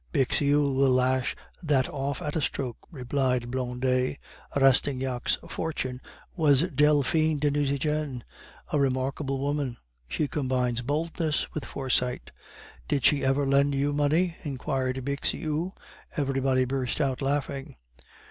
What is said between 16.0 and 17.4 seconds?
Everybody burst out